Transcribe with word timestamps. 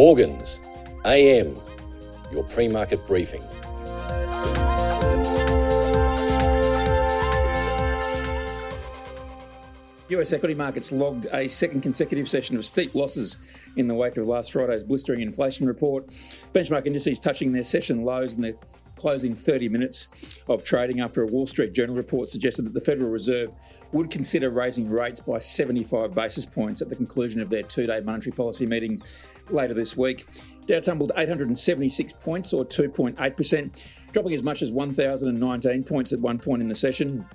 Morgans, 0.00 0.60
AM, 1.04 1.54
your 2.32 2.42
pre 2.44 2.68
market 2.68 3.06
briefing. 3.06 3.42
US 10.10 10.32
equity 10.32 10.54
markets 10.54 10.90
logged 10.90 11.28
a 11.32 11.46
second 11.46 11.82
consecutive 11.82 12.28
session 12.28 12.56
of 12.56 12.64
steep 12.64 12.96
losses 12.96 13.38
in 13.76 13.86
the 13.86 13.94
wake 13.94 14.16
of 14.16 14.26
last 14.26 14.52
Friday's 14.52 14.82
blistering 14.82 15.20
inflation 15.20 15.66
report. 15.66 16.08
Benchmark 16.52 16.84
indices 16.84 17.20
touching 17.20 17.52
their 17.52 17.62
session 17.62 18.04
lows 18.04 18.34
in 18.34 18.42
their 18.42 18.54
closing 18.96 19.36
30 19.36 19.68
minutes 19.68 20.42
of 20.48 20.64
trading 20.64 21.00
after 21.00 21.22
a 21.22 21.26
Wall 21.26 21.46
Street 21.46 21.72
Journal 21.72 21.94
report 21.94 22.28
suggested 22.28 22.62
that 22.66 22.74
the 22.74 22.80
Federal 22.80 23.08
Reserve 23.08 23.54
would 23.92 24.10
consider 24.10 24.50
raising 24.50 24.90
rates 24.90 25.20
by 25.20 25.38
75 25.38 26.12
basis 26.12 26.44
points 26.44 26.82
at 26.82 26.88
the 26.88 26.96
conclusion 26.96 27.40
of 27.40 27.48
their 27.48 27.62
two 27.62 27.86
day 27.86 28.00
monetary 28.00 28.34
policy 28.34 28.66
meeting 28.66 29.00
later 29.48 29.74
this 29.74 29.96
week. 29.96 30.26
Dow 30.66 30.80
tumbled 30.80 31.12
876 31.16 32.14
points 32.14 32.52
or 32.52 32.64
2.8%, 32.64 34.12
dropping 34.12 34.34
as 34.34 34.42
much 34.42 34.60
as 34.60 34.72
1,019 34.72 35.84
points 35.84 36.12
at 36.12 36.18
one 36.18 36.38
point 36.38 36.62
in 36.62 36.68
the 36.68 36.74
session. 36.74 37.26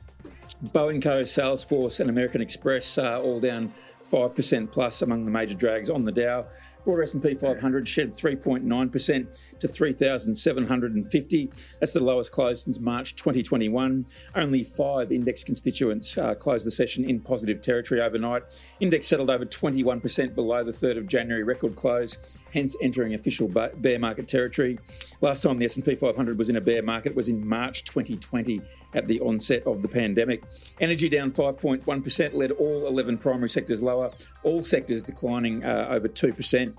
Boeing 0.63 1.01
Co, 1.01 1.21
Salesforce, 1.21 1.99
and 1.99 2.09
American 2.09 2.41
Express 2.41 2.97
are 2.97 3.21
all 3.21 3.39
down 3.39 3.73
5% 4.01 4.71
plus 4.71 5.01
among 5.01 5.25
the 5.25 5.31
major 5.31 5.55
drags 5.55 5.89
on 5.89 6.05
the 6.05 6.11
Dow. 6.11 6.45
Broader 6.85 7.01
S&P 7.01 7.33
500 7.33 7.87
shed 7.87 8.11
3.9% 8.11 9.57
to 9.59 9.67
3,750. 9.67 11.45
That's 11.79 11.93
the 11.93 11.99
lowest 11.99 12.31
close 12.31 12.63
since 12.63 12.79
March 12.79 13.15
2021. 13.15 14.05
Only 14.35 14.63
five 14.63 15.11
index 15.11 15.43
constituents 15.43 16.15
uh, 16.15 16.35
closed 16.35 16.67
the 16.67 16.71
session 16.71 17.03
in 17.09 17.21
positive 17.21 17.61
territory 17.61 18.01
overnight. 18.01 18.43
Index 18.79 19.07
settled 19.07 19.31
over 19.31 19.45
21% 19.45 20.35
below 20.35 20.63
the 20.63 20.71
3rd 20.71 20.99
of 20.99 21.07
January 21.07 21.43
record 21.43 21.75
close, 21.75 22.37
hence 22.53 22.77
entering 22.79 23.15
official 23.15 23.47
bear 23.47 23.97
market 23.97 24.27
territory. 24.27 24.77
Last 25.21 25.41
time 25.41 25.57
the 25.57 25.65
S&P 25.65 25.95
500 25.95 26.37
was 26.37 26.51
in 26.51 26.55
a 26.55 26.61
bear 26.61 26.83
market 26.83 27.15
was 27.15 27.27
in 27.27 27.47
March 27.47 27.83
2020 27.85 28.61
at 28.93 29.07
the 29.07 29.19
onset 29.21 29.65
of 29.65 29.81
the 29.81 29.87
pandemic. 29.87 30.43
Energy 30.79 31.09
down 31.09 31.31
5.1% 31.31 32.33
led 32.35 32.51
all 32.51 32.85
11 32.85 33.17
primary 33.17 33.49
sectors 33.49 33.81
lower, 33.81 34.11
all 34.43 34.61
sectors 34.61 35.01
declining 35.01 35.65
uh, 35.65 35.87
over 35.89 36.07
2%. 36.07 36.74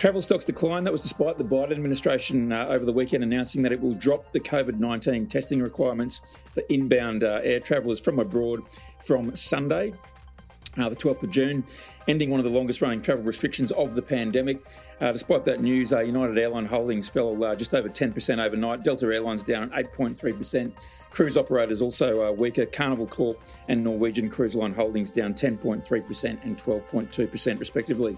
Travel 0.00 0.22
stocks 0.22 0.46
declined. 0.46 0.86
That 0.86 0.92
was 0.92 1.02
despite 1.02 1.36
the 1.36 1.44
Biden 1.44 1.72
administration 1.72 2.52
uh, 2.52 2.66
over 2.68 2.86
the 2.86 2.92
weekend 2.92 3.22
announcing 3.22 3.62
that 3.64 3.72
it 3.72 3.82
will 3.82 3.92
drop 3.92 4.28
the 4.32 4.40
COVID 4.40 4.78
19 4.78 5.26
testing 5.26 5.60
requirements 5.60 6.38
for 6.54 6.62
inbound 6.70 7.22
uh, 7.22 7.40
air 7.42 7.60
travellers 7.60 8.00
from 8.00 8.18
abroad 8.18 8.62
from 8.98 9.36
Sunday. 9.36 9.92
Uh, 10.78 10.88
the 10.88 10.94
12th 10.94 11.24
of 11.24 11.30
June, 11.30 11.64
ending 12.06 12.30
one 12.30 12.38
of 12.38 12.44
the 12.44 12.50
longest 12.50 12.80
running 12.80 13.02
travel 13.02 13.24
restrictions 13.24 13.72
of 13.72 13.94
the 13.94 14.00
pandemic. 14.00 14.64
Uh, 15.00 15.10
despite 15.10 15.44
that 15.44 15.60
news, 15.60 15.92
uh, 15.92 15.98
United 15.98 16.38
Airline 16.38 16.64
Holdings 16.64 17.08
fell 17.08 17.42
uh, 17.42 17.56
just 17.56 17.74
over 17.74 17.88
10% 17.88 18.38
overnight. 18.38 18.84
Delta 18.84 19.06
Airlines 19.06 19.42
down 19.42 19.68
8.3%. 19.70 21.10
Cruise 21.10 21.36
operators 21.36 21.82
also 21.82 22.28
uh, 22.28 22.32
weaker. 22.32 22.66
Carnival 22.66 23.08
Corp 23.08 23.42
and 23.68 23.82
Norwegian 23.82 24.30
Cruise 24.30 24.54
Line 24.54 24.72
Holdings 24.72 25.10
down 25.10 25.34
10.3% 25.34 26.44
and 26.44 26.56
12.2%, 26.56 27.58
respectively. 27.58 28.16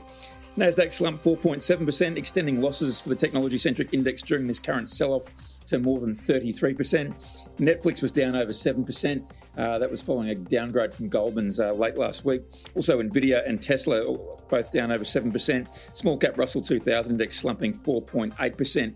Nasdaq 0.57 0.93
slumped 0.93 1.25
4.7%, 1.25 2.17
extending 2.17 2.61
losses 2.61 3.01
for 3.01 3.09
the 3.09 3.17
technology 3.17 3.57
centric 3.57 3.95
index 3.95 4.21
during 4.21 4.47
this 4.47 4.59
current 4.59 4.91
sell 4.91 5.15
off 5.15 5.25
to 5.67 5.79
more 5.79 5.99
than 5.99 6.13
33%. 6.13 7.57
Netflix 7.57 8.03
was 8.03 8.11
down 8.11 8.37
over 8.37 8.53
7%. 8.53 9.33
Uh, 9.57 9.79
that 9.79 9.91
was 9.91 10.03
following 10.03 10.29
a 10.29 10.35
downgrade 10.35 10.93
from 10.93 11.09
Goldman's 11.09 11.59
uh, 11.59 11.73
late 11.73 11.97
last 11.97 12.27
week. 12.27 12.43
Also, 12.75 13.01
Nvidia 13.01 13.49
and 13.49 13.63
Tesla 13.63 14.17
both 14.51 14.71
down 14.71 14.93
over 14.93 15.05
7%. 15.05 15.97
Small 15.97 16.19
cap 16.19 16.37
Russell 16.37 16.61
2000 16.61 17.13
index 17.15 17.37
slumping 17.37 17.73
4.8%. 17.73 18.95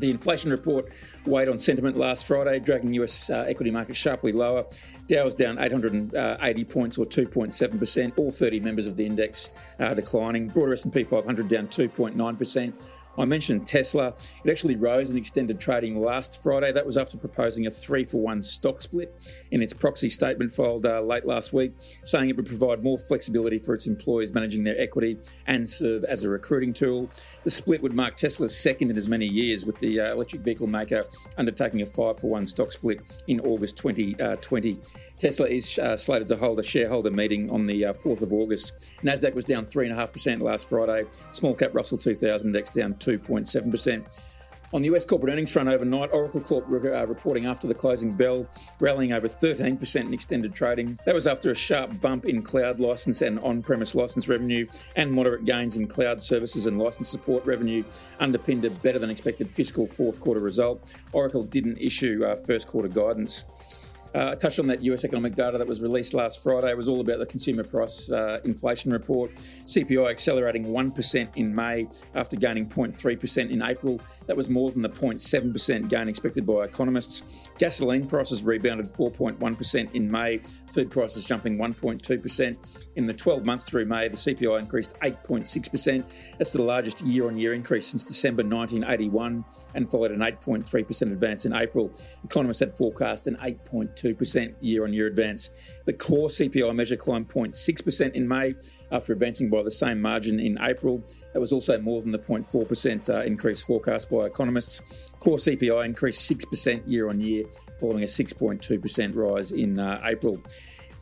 The 0.00 0.10
inflation 0.10 0.50
report 0.50 0.92
weighed 1.26 1.48
on 1.48 1.58
sentiment 1.58 1.96
last 1.96 2.26
Friday, 2.26 2.58
dragging 2.58 2.94
US 2.94 3.28
uh, 3.28 3.44
equity 3.46 3.70
markets 3.70 3.98
sharply 3.98 4.32
lower. 4.32 4.64
Dow 5.06 5.24
was 5.24 5.34
down 5.34 5.58
880 5.58 6.64
points 6.64 6.96
or 6.96 7.04
2.7%. 7.04 8.12
All 8.16 8.30
30 8.30 8.60
members 8.60 8.86
of 8.86 8.96
the 8.96 9.04
index 9.04 9.54
are 9.78 9.94
declining. 9.94 10.48
Broader 10.48 10.72
S&P 10.72 11.04
500 11.04 11.48
down 11.48 11.68
2.9%. 11.68 12.99
I 13.18 13.24
mentioned 13.24 13.66
Tesla. 13.66 14.14
It 14.44 14.50
actually 14.50 14.76
rose 14.76 15.10
in 15.10 15.16
extended 15.16 15.58
trading 15.58 16.00
last 16.00 16.42
Friday. 16.42 16.72
That 16.72 16.86
was 16.86 16.96
after 16.96 17.18
proposing 17.18 17.66
a 17.66 17.70
three 17.70 18.04
for 18.04 18.20
one 18.20 18.42
stock 18.42 18.82
split 18.82 19.42
in 19.50 19.62
its 19.62 19.72
proxy 19.72 20.08
statement 20.08 20.50
filed 20.50 20.86
uh, 20.86 21.00
late 21.00 21.26
last 21.26 21.52
week, 21.52 21.72
saying 22.04 22.28
it 22.28 22.36
would 22.36 22.46
provide 22.46 22.82
more 22.82 22.98
flexibility 22.98 23.58
for 23.58 23.74
its 23.74 23.86
employees 23.86 24.32
managing 24.32 24.64
their 24.64 24.80
equity 24.80 25.18
and 25.46 25.68
serve 25.68 26.04
as 26.04 26.24
a 26.24 26.30
recruiting 26.30 26.72
tool. 26.72 27.10
The 27.44 27.50
split 27.50 27.82
would 27.82 27.94
mark 27.94 28.16
Tesla's 28.16 28.58
second 28.58 28.90
in 28.90 28.96
as 28.96 29.08
many 29.08 29.26
years, 29.26 29.66
with 29.66 29.78
the 29.80 30.00
uh, 30.00 30.12
electric 30.12 30.42
vehicle 30.42 30.66
maker 30.66 31.04
undertaking 31.38 31.82
a 31.82 31.86
five 31.86 32.20
for 32.20 32.28
one 32.28 32.46
stock 32.46 32.72
split 32.72 33.00
in 33.26 33.40
August 33.40 33.78
2020. 33.78 34.20
Uh, 34.20 34.76
Tesla 35.18 35.46
is 35.46 35.78
uh, 35.78 35.96
slated 35.96 36.28
to 36.28 36.36
hold 36.36 36.58
a 36.58 36.62
shareholder 36.62 37.10
meeting 37.10 37.50
on 37.50 37.66
the 37.66 37.82
4th 37.82 38.20
uh, 38.22 38.24
of 38.24 38.32
August. 38.32 38.92
Nasdaq 39.02 39.34
was 39.34 39.44
down 39.44 39.64
3.5% 39.64 40.40
last 40.40 40.68
Friday. 40.68 41.04
Small 41.32 41.54
cap 41.54 41.74
Russell 41.74 41.98
2000 41.98 42.50
index 42.50 42.70
down 42.70 42.94
2.7%. 43.00 44.36
On 44.72 44.82
the 44.82 44.94
US 44.94 45.04
corporate 45.04 45.32
earnings 45.32 45.50
front 45.50 45.68
overnight, 45.68 46.12
Oracle 46.12 46.40
Corp 46.40 46.64
uh, 46.70 47.06
reporting 47.08 47.44
after 47.44 47.66
the 47.66 47.74
closing 47.74 48.12
bell, 48.14 48.46
rallying 48.78 49.12
over 49.12 49.26
13% 49.26 50.00
in 50.00 50.14
extended 50.14 50.54
trading. 50.54 50.96
That 51.06 51.14
was 51.14 51.26
after 51.26 51.50
a 51.50 51.56
sharp 51.56 52.00
bump 52.00 52.24
in 52.24 52.40
cloud 52.42 52.78
license 52.78 53.20
and 53.20 53.40
on 53.40 53.62
premise 53.62 53.96
license 53.96 54.28
revenue 54.28 54.68
and 54.94 55.12
moderate 55.12 55.44
gains 55.44 55.76
in 55.76 55.88
cloud 55.88 56.22
services 56.22 56.68
and 56.68 56.78
license 56.78 57.08
support 57.08 57.44
revenue 57.44 57.82
underpinned 58.20 58.64
a 58.64 58.70
better 58.70 59.00
than 59.00 59.10
expected 59.10 59.50
fiscal 59.50 59.88
fourth 59.88 60.20
quarter 60.20 60.40
result. 60.40 60.94
Oracle 61.10 61.42
didn't 61.42 61.78
issue 61.78 62.24
uh, 62.24 62.36
first 62.36 62.68
quarter 62.68 62.88
guidance. 62.88 63.90
Uh, 64.14 64.30
I 64.32 64.34
touched 64.34 64.58
on 64.58 64.66
that 64.68 64.82
US 64.82 65.04
economic 65.04 65.34
data 65.34 65.58
that 65.58 65.66
was 65.66 65.82
released 65.82 66.14
last 66.14 66.42
Friday. 66.42 66.70
It 66.70 66.76
was 66.76 66.88
all 66.88 67.00
about 67.00 67.18
the 67.18 67.26
consumer 67.26 67.62
price 67.62 68.10
uh, 68.10 68.40
inflation 68.44 68.90
report. 68.90 69.34
CPI 69.34 70.10
accelerating 70.10 70.66
1% 70.66 71.36
in 71.36 71.54
May 71.54 71.88
after 72.14 72.36
gaining 72.36 72.68
0.3% 72.68 73.50
in 73.50 73.62
April. 73.62 74.00
That 74.26 74.36
was 74.36 74.48
more 74.48 74.70
than 74.70 74.82
the 74.82 74.88
0.7% 74.88 75.88
gain 75.88 76.08
expected 76.08 76.46
by 76.46 76.64
economists. 76.64 77.50
Gasoline 77.58 78.06
prices 78.06 78.42
rebounded 78.42 78.86
4.1% 78.86 79.94
in 79.94 80.10
May, 80.10 80.38
food 80.72 80.90
prices 80.90 81.24
jumping 81.24 81.58
1.2%. 81.58 82.88
In 82.96 83.06
the 83.06 83.14
12 83.14 83.46
months 83.46 83.64
through 83.64 83.86
May, 83.86 84.08
the 84.08 84.16
CPI 84.16 84.58
increased 84.58 84.98
8.6%. 85.00 86.36
That's 86.38 86.52
the 86.52 86.62
largest 86.62 87.04
year 87.04 87.28
on 87.28 87.36
year 87.36 87.54
increase 87.54 87.86
since 87.86 88.02
December 88.02 88.42
1981 88.42 89.44
and 89.74 89.88
followed 89.88 90.10
an 90.10 90.20
8.3% 90.20 91.12
advance 91.12 91.44
in 91.44 91.54
April. 91.54 91.92
Economists 92.24 92.60
had 92.60 92.72
forecast 92.72 93.26
an 93.26 93.36
8. 93.42 93.60
2% 94.00 94.54
year 94.60 94.84
on 94.84 94.92
year 94.92 95.06
advance. 95.06 95.72
The 95.84 95.92
core 95.92 96.28
CPI 96.28 96.74
measure 96.74 96.96
climbed 96.96 97.28
0.6% 97.28 98.12
in 98.12 98.26
May 98.26 98.54
after 98.90 99.12
advancing 99.12 99.50
by 99.50 99.62
the 99.62 99.70
same 99.70 100.00
margin 100.00 100.40
in 100.40 100.58
April. 100.60 101.02
That 101.32 101.40
was 101.40 101.52
also 101.52 101.80
more 101.80 102.00
than 102.00 102.12
the 102.12 102.18
0.4% 102.18 103.08
uh, 103.08 103.22
increase 103.22 103.62
forecast 103.62 104.10
by 104.10 104.26
economists. 104.26 105.14
Core 105.20 105.36
CPI 105.36 105.84
increased 105.84 106.30
6% 106.30 106.82
year 106.86 107.08
on 107.08 107.20
year, 107.20 107.44
following 107.78 108.02
a 108.02 108.06
6.2% 108.06 109.14
rise 109.14 109.52
in 109.52 109.78
uh, 109.78 110.00
April. 110.04 110.40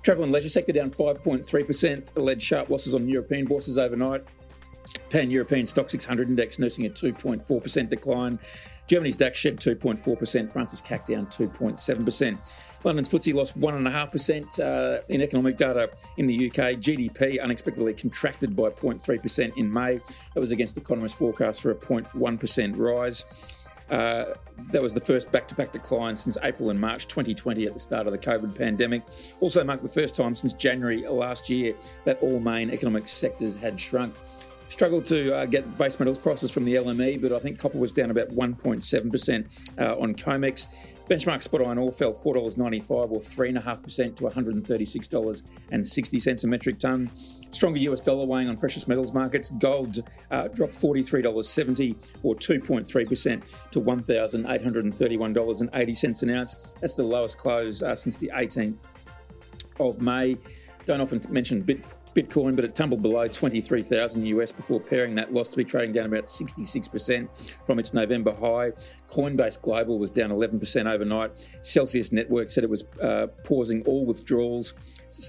Travel 0.02 0.24
and 0.24 0.32
leisure 0.32 0.48
sector 0.48 0.72
down 0.72 0.90
5.3%, 0.90 2.16
led 2.16 2.42
sharp 2.42 2.70
losses 2.70 2.94
on 2.94 3.06
European 3.08 3.46
bourses 3.46 3.78
overnight. 3.78 4.24
Pan 5.10 5.30
European 5.30 5.64
Stoxx 5.64 5.90
600 5.90 6.28
index 6.28 6.58
nursing 6.58 6.86
a 6.86 6.90
2.4% 6.90 7.88
decline. 7.88 8.38
Germany's 8.88 9.16
DAX 9.16 9.38
shed 9.38 9.58
2.4%, 9.58 10.50
France's 10.50 10.80
CAC 10.80 11.04
down 11.04 11.26
2.7%. 11.26 12.84
London's 12.84 13.08
FTSE 13.10 13.34
lost 13.34 13.60
1.5% 13.60 14.60
uh, 14.60 15.02
in 15.08 15.20
economic 15.20 15.56
data 15.56 15.90
in 16.16 16.26
the 16.26 16.48
UK. 16.48 16.76
GDP 16.80 17.40
unexpectedly 17.40 17.92
contracted 17.92 18.56
by 18.56 18.70
0.3% 18.70 19.56
in 19.56 19.70
May. 19.70 19.98
That 20.34 20.40
was 20.40 20.52
against 20.52 20.78
economists' 20.78 21.18
forecast 21.18 21.62
for 21.62 21.70
a 21.70 21.74
0.1% 21.74 22.78
rise. 22.78 23.66
Uh, 23.90 24.34
that 24.70 24.82
was 24.82 24.92
the 24.92 25.00
first 25.00 25.32
back 25.32 25.48
to 25.48 25.54
back 25.54 25.72
decline 25.72 26.14
since 26.14 26.36
April 26.42 26.70
and 26.70 26.80
March 26.80 27.06
2020 27.08 27.66
at 27.66 27.72
the 27.72 27.78
start 27.78 28.06
of 28.06 28.12
the 28.12 28.18
COVID 28.18 28.54
pandemic. 28.54 29.02
Also 29.40 29.64
marked 29.64 29.82
the 29.82 29.88
first 29.88 30.14
time 30.14 30.34
since 30.34 30.52
January 30.52 31.06
last 31.08 31.48
year 31.48 31.74
that 32.04 32.20
all 32.20 32.38
main 32.38 32.70
economic 32.70 33.08
sectors 33.08 33.56
had 33.56 33.78
shrunk. 33.80 34.14
Struggled 34.68 35.06
to 35.06 35.34
uh, 35.34 35.46
get 35.46 35.78
base 35.78 35.98
metals 35.98 36.18
prices 36.18 36.52
from 36.52 36.64
the 36.64 36.74
LME, 36.74 37.22
but 37.22 37.32
I 37.32 37.38
think 37.38 37.58
copper 37.58 37.78
was 37.78 37.94
down 37.94 38.10
about 38.10 38.28
1.7% 38.28 39.80
uh, 39.80 39.96
on 39.98 40.14
COMEX. 40.14 40.92
Benchmark 41.08 41.42
spot 41.42 41.62
iron 41.62 41.78
ore 41.78 41.90
fell 41.90 42.12
$4.95 42.12 43.10
or 43.10 43.18
3.5% 43.18 44.16
to 44.16 44.24
$136.60 44.24 46.44
a 46.44 46.46
metric 46.46 46.78
tonne. 46.78 47.08
Stronger 47.14 47.78
US 47.78 48.00
dollar 48.00 48.26
weighing 48.26 48.50
on 48.50 48.58
precious 48.58 48.86
metals 48.86 49.14
markets. 49.14 49.48
Gold 49.50 50.06
uh, 50.30 50.48
dropped 50.48 50.74
$43.70 50.74 52.16
or 52.22 52.34
2.3% 52.34 53.70
to 53.70 53.80
$1,831.80 53.80 56.22
an 56.22 56.30
ounce. 56.30 56.74
That's 56.82 56.94
the 56.94 57.04
lowest 57.04 57.38
close 57.38 57.82
uh, 57.82 57.96
since 57.96 58.18
the 58.18 58.30
18th 58.34 58.76
of 59.80 60.02
May. 60.02 60.36
Don't 60.84 61.00
often 61.00 61.22
mention 61.30 61.62
Bit, 61.62 61.82
Bitcoin, 62.14 62.56
but 62.56 62.64
it 62.64 62.74
tumbled 62.74 63.02
below 63.02 63.28
23,000 63.28 64.26
US 64.26 64.52
before 64.52 64.80
pairing 64.80 65.14
that 65.16 65.32
loss 65.32 65.48
to 65.48 65.56
be 65.56 65.64
trading 65.64 65.92
down 65.92 66.06
about 66.06 66.24
66% 66.24 67.56
from 67.66 67.78
its 67.78 67.94
November 67.94 68.32
high. 68.32 68.72
Coinbase 69.08 69.60
Global 69.62 69.98
was 69.98 70.10
down 70.10 70.30
11% 70.30 70.86
overnight. 70.92 71.38
Celsius 71.62 72.12
Network 72.12 72.50
said 72.50 72.64
it 72.64 72.70
was 72.70 72.88
uh, 73.00 73.28
pausing 73.44 73.82
all 73.82 74.04
withdrawals 74.06 74.74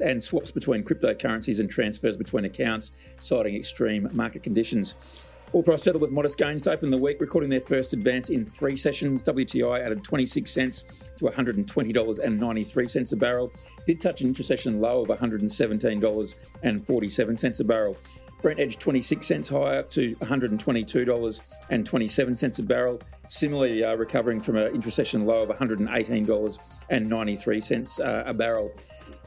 and 0.04 0.22
swaps 0.22 0.52
between 0.52 0.84
cryptocurrencies 0.84 1.60
and 1.60 1.70
transfers 1.70 2.18
between 2.18 2.46
accounts, 2.46 3.16
citing 3.20 3.56
extreme 3.56 4.10
market 4.12 4.44
conditions. 4.44 5.26
Oil 5.56 5.64
price 5.64 5.82
settled 5.82 6.04
with 6.04 6.12
modest 6.12 6.38
gains 6.38 6.62
to 6.62 6.72
open 6.72 6.92
the 6.92 6.98
week, 6.98 7.20
recording 7.20 7.50
their 7.50 7.60
first 7.60 7.94
advance 7.94 8.30
in 8.30 8.46
three 8.46 8.76
sessions. 8.76 9.24
WTI 9.24 9.84
added 9.84 10.04
26 10.04 10.52
cents 10.52 11.12
to 11.18 11.26
$120.93 11.26 13.14
a 13.14 13.16
barrel. 13.16 13.52
Did 13.88 14.00
touch 14.00 14.22
an 14.22 14.28
intersession 14.28 14.80
low 14.80 15.02
of 15.02 15.10
$117.47 15.10 17.60
a 17.60 17.64
barrel. 17.64 17.98
Brent 18.44 18.60
edged 18.60 18.80
26 18.80 19.26
cents 19.26 19.50
higher 19.50 19.82
to 19.82 20.16
$122.27 20.18 22.60
a 22.60 22.64
barrel. 22.64 23.02
Similarly, 23.28 23.84
uh, 23.84 23.96
recovering 23.96 24.42
from 24.42 24.58
an 24.58 24.76
intersession 24.76 25.26
low 25.26 25.42
of 25.42 25.50
$118.93 25.50 28.06
uh, 28.06 28.24
a 28.28 28.34
barrel. 28.36 28.72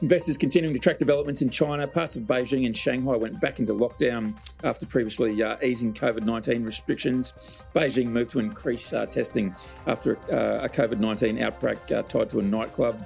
Investors 0.01 0.37
continuing 0.37 0.73
to 0.73 0.79
track 0.79 0.99
developments 0.99 1.41
in 1.41 1.49
China. 1.49 1.87
Parts 1.87 2.15
of 2.17 2.23
Beijing 2.23 2.65
and 2.65 2.75
Shanghai 2.75 3.15
went 3.15 3.39
back 3.39 3.59
into 3.59 3.73
lockdown 3.73 4.35
after 4.63 4.85
previously 4.85 5.41
uh, 5.41 5.55
easing 5.63 5.93
COVID 5.93 6.23
19 6.23 6.63
restrictions. 6.63 7.63
Beijing 7.73 8.07
moved 8.07 8.31
to 8.31 8.39
increase 8.39 8.91
uh, 8.91 9.05
testing 9.05 9.55
after 9.87 10.17
uh, 10.31 10.65
a 10.65 10.69
COVID 10.69 10.99
19 10.99 11.41
outbreak 11.41 11.79
uh, 11.91 12.01
tied 12.03 12.29
to 12.29 12.39
a 12.39 12.41
nightclub. 12.41 13.05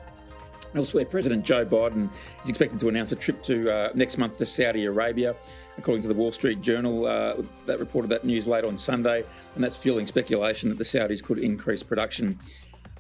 Elsewhere, 0.75 1.05
President 1.05 1.45
Joe 1.45 1.65
Biden 1.65 2.09
is 2.41 2.49
expected 2.49 2.79
to 2.79 2.89
announce 2.89 3.11
a 3.11 3.15
trip 3.15 3.41
to 3.43 3.71
uh, 3.71 3.89
next 3.93 4.17
month 4.17 4.37
to 4.37 4.45
Saudi 4.45 4.85
Arabia, 4.85 5.35
according 5.77 6.01
to 6.01 6.07
the 6.07 6.13
Wall 6.13 6.31
Street 6.31 6.61
Journal. 6.61 7.05
Uh, 7.05 7.41
that 7.65 7.79
reported 7.79 8.09
that 8.09 8.25
news 8.25 8.47
late 8.47 8.65
on 8.65 8.75
Sunday, 8.75 9.23
and 9.55 9.63
that's 9.63 9.77
fueling 9.77 10.05
speculation 10.05 10.69
that 10.69 10.77
the 10.77 10.83
Saudis 10.83 11.23
could 11.23 11.39
increase 11.39 11.83
production 11.83 12.37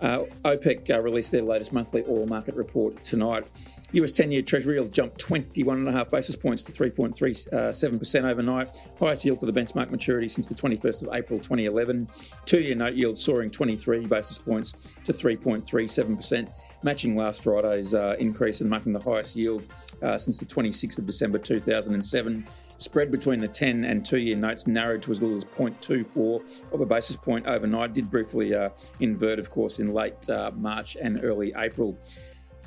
uh, 0.01 0.23
OPEC 0.43 0.89
uh, 0.89 1.01
released 1.01 1.31
their 1.31 1.41
latest 1.41 1.73
monthly 1.73 2.03
oil 2.07 2.25
market 2.25 2.55
report 2.55 3.01
tonight. 3.03 3.45
US 3.93 4.11
10 4.11 4.31
year 4.31 4.41
Treasury 4.41 4.75
yields 4.75 4.91
jumped 4.91 5.23
21.5 5.23 6.11
basis 6.11 6.35
points 6.35 6.61
to 6.63 6.73
3.37% 6.73 8.23
overnight, 8.29 8.89
highest 8.99 9.25
yield 9.25 9.39
for 9.39 9.45
the 9.45 9.53
benchmark 9.53 9.89
maturity 9.89 10.27
since 10.27 10.47
the 10.47 10.55
21st 10.55 11.07
of 11.07 11.13
April 11.13 11.39
2011. 11.39 12.09
Two 12.45 12.59
year 12.59 12.75
note 12.75 12.95
yield 12.95 13.17
soaring 13.17 13.49
23 13.49 14.05
basis 14.05 14.37
points 14.37 14.97
to 15.05 15.13
3.37%, 15.13 16.49
matching 16.83 17.15
last 17.15 17.43
Friday's 17.43 17.93
uh, 17.93 18.15
increase 18.19 18.59
and 18.59 18.69
marking 18.69 18.91
the 18.91 18.99
highest 18.99 19.37
yield 19.37 19.65
uh, 20.01 20.17
since 20.17 20.37
the 20.37 20.45
26th 20.45 20.99
of 20.99 21.05
December 21.05 21.37
2007. 21.37 22.45
Spread 22.77 23.09
between 23.09 23.39
the 23.39 23.47
10 23.47 23.85
and 23.85 24.05
two 24.05 24.19
year 24.19 24.35
notes 24.35 24.67
narrowed 24.67 25.01
to 25.03 25.11
as 25.11 25.21
little 25.21 25.37
as 25.37 25.45
0.24 25.45 26.73
of 26.73 26.81
a 26.81 26.85
basis 26.85 27.15
point 27.15 27.47
overnight. 27.47 27.93
Did 27.93 28.11
briefly 28.11 28.53
uh, 28.53 28.69
invert, 28.99 29.39
of 29.39 29.49
course, 29.49 29.79
in 29.79 29.86
late 29.93 30.29
uh, 30.29 30.51
March 30.55 30.97
and 31.01 31.23
early 31.23 31.53
April. 31.57 31.97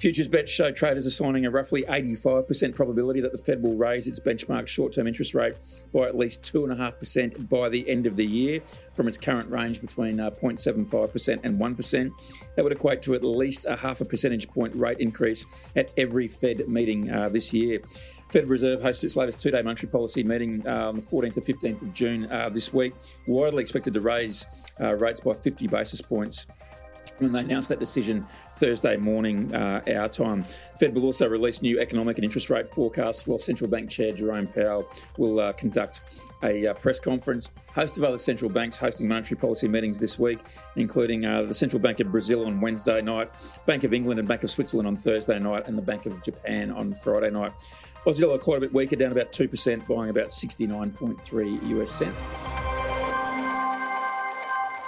Futures 0.01 0.29
bets 0.29 0.51
show 0.51 0.71
traders 0.71 1.05
assigning 1.05 1.45
a 1.45 1.51
roughly 1.51 1.83
85% 1.83 2.75
probability 2.75 3.21
that 3.21 3.33
the 3.33 3.39
Fed 3.39 3.63
will 3.63 3.75
raise 3.75 4.09
its 4.09 4.19
benchmark 4.19 4.67
short 4.67 4.95
term 4.95 5.07
interest 5.07 5.35
rate 5.35 5.57
by 5.93 6.09
at 6.09 6.17
least 6.17 6.43
2.5% 6.43 7.51
by 7.51 7.69
the 7.69 7.87
end 7.87 8.07
of 8.07 8.17
the 8.17 8.25
year 8.25 8.61
from 8.95 9.09
its 9.09 9.19
current 9.19 9.51
range 9.51 9.83
between 9.83 10.19
uh, 10.19 10.31
0.75% 10.31 11.41
and 11.45 11.61
1%. 11.61 12.55
That 12.57 12.63
would 12.65 12.73
equate 12.73 13.03
to 13.03 13.15
at 13.15 13.23
least 13.23 13.67
a 13.67 13.77
half 13.77 14.01
a 14.01 14.07
percentage 14.07 14.49
point 14.49 14.75
rate 14.75 15.01
increase 15.01 15.71
at 15.77 15.93
every 15.99 16.29
Fed 16.29 16.67
meeting 16.67 17.11
uh, 17.11 17.29
this 17.29 17.53
year. 17.53 17.83
Fed 18.33 18.49
Reserve 18.49 18.81
hosts 18.81 19.05
its 19.05 19.19
latest 19.19 19.39
two 19.39 19.51
day 19.51 19.61
monetary 19.61 19.93
policy 19.93 20.25
meeting 20.25 20.67
uh, 20.67 20.89
on 20.89 20.97
the 20.97 21.03
14th 21.03 21.37
and 21.37 21.45
15th 21.45 21.83
of 21.83 21.93
June 21.93 22.25
uh, 22.33 22.49
this 22.49 22.73
week, 22.73 22.95
widely 23.27 23.61
expected 23.61 23.93
to 23.93 24.01
raise 24.01 24.47
uh, 24.81 24.95
rates 24.95 25.21
by 25.21 25.35
50 25.35 25.67
basis 25.67 26.01
points 26.01 26.47
when 27.21 27.33
they 27.33 27.41
announced 27.41 27.69
that 27.69 27.79
decision 27.79 28.27
Thursday 28.53 28.97
morning, 28.97 29.55
uh, 29.55 29.83
our 29.97 30.09
time. 30.09 30.43
Fed 30.79 30.95
will 30.95 31.05
also 31.05 31.29
release 31.29 31.63
new 31.63 31.79
economic 31.79 32.17
and 32.17 32.25
interest 32.25 32.51
rate 32.51 32.69
forecasts, 32.69 33.27
while 33.27 33.39
Central 33.39 33.71
Bank 33.71 33.91
Chair 33.91 34.13
Jerome 34.13 34.47
Powell 34.47 34.89
will 35.19 35.41
uh, 35.41 35.53
conduct 35.53 36.01
a 36.43 36.69
uh, 36.69 36.75
press 36.75 36.99
conference. 36.99 37.53
Host 37.75 37.99
of 37.99 38.05
other 38.05 38.19
central 38.19 38.51
banks 38.51 38.79
hosting 38.79 39.07
monetary 39.07 39.39
policy 39.39 39.69
meetings 39.69 40.01
this 40.01 40.19
week, 40.19 40.41
including 40.77 41.25
uh, 41.25 41.43
the 41.43 41.55
Central 41.55 41.81
Bank 41.81 42.01
of 42.01 42.11
Brazil 42.11 42.47
on 42.47 42.61
Wednesday 42.61 43.01
night, 43.01 43.31
Bank 43.67 43.85
of 43.85 43.93
England 43.93 44.19
and 44.19 44.27
Bank 44.27 44.43
of 44.43 44.51
Switzerland 44.51 44.89
on 44.89 44.97
Thursday 44.97 45.39
night, 45.39 45.69
and 45.69 45.77
the 45.79 45.83
Bank 45.83 46.07
of 46.07 46.23
Japan 46.23 46.71
on 46.71 46.95
Friday 46.95 47.31
night. 47.31 47.53
Aussie 48.07 48.23
dollar 48.23 48.39
quite 48.39 48.57
a 48.59 48.61
bit 48.61 48.73
weaker, 48.73 48.97
down 48.97 49.13
about 49.13 49.31
2%, 49.31 49.87
buying 49.87 50.11
about 50.11 50.29
69.3 50.29 51.69
US 51.69 51.91
cents. 51.91 52.23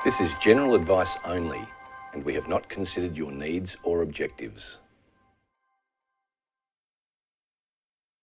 This 0.04 0.20
is 0.20 0.34
general 0.40 0.74
advice 0.74 1.16
only 1.24 1.68
and 2.12 2.24
we 2.24 2.34
have 2.34 2.48
not 2.48 2.68
considered 2.68 3.16
your 3.16 3.32
needs 3.32 3.76
or 3.82 4.02
objectives. 4.02 4.78